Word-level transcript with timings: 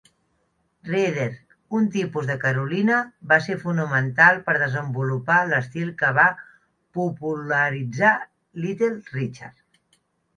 Reeder, 0.91 1.25
un 1.79 1.89
tipus 1.95 2.29
de 2.29 2.37
Carolina, 2.43 2.95
va 3.33 3.37
ser 3.47 3.57
fonamental 3.65 4.39
per 4.47 4.55
desenvolupar 4.61 5.37
l'estil 5.51 5.91
que 5.99 6.09
va 6.19 6.23
popularitzar 7.01 8.15
Little 8.65 8.91
Richard. 9.19 10.01